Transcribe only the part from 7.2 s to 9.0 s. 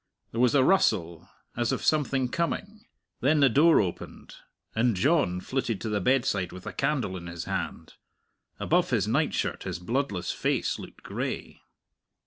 his hand. Above